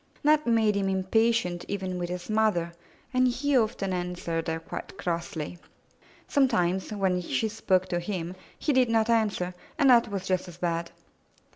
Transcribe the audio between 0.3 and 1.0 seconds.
made him